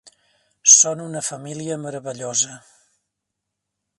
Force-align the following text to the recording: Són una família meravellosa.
Són 0.75 1.03
una 1.03 1.21
família 1.27 1.77
meravellosa. 1.83 2.57